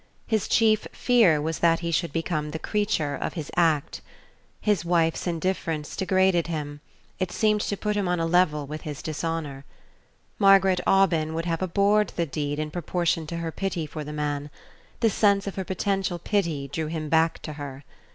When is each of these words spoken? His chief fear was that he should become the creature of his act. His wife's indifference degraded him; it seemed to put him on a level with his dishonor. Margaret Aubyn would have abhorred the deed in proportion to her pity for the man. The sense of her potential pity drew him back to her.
His 0.25 0.47
chief 0.47 0.87
fear 0.91 1.39
was 1.39 1.59
that 1.59 1.81
he 1.81 1.91
should 1.91 2.11
become 2.11 2.49
the 2.49 2.57
creature 2.57 3.13
of 3.13 3.33
his 3.33 3.51
act. 3.55 4.01
His 4.59 4.83
wife's 4.83 5.27
indifference 5.27 5.95
degraded 5.95 6.47
him; 6.47 6.81
it 7.19 7.31
seemed 7.31 7.61
to 7.61 7.77
put 7.77 7.95
him 7.95 8.07
on 8.07 8.19
a 8.19 8.25
level 8.25 8.65
with 8.65 8.81
his 8.81 9.03
dishonor. 9.03 9.63
Margaret 10.39 10.79
Aubyn 10.87 11.35
would 11.35 11.45
have 11.45 11.61
abhorred 11.61 12.13
the 12.15 12.25
deed 12.25 12.57
in 12.57 12.71
proportion 12.71 13.27
to 13.27 13.37
her 13.37 13.51
pity 13.51 13.85
for 13.85 14.03
the 14.03 14.11
man. 14.11 14.49
The 15.01 15.09
sense 15.11 15.45
of 15.45 15.53
her 15.53 15.63
potential 15.65 16.17
pity 16.17 16.67
drew 16.67 16.87
him 16.87 17.07
back 17.07 17.39
to 17.43 17.53
her. 17.53 17.83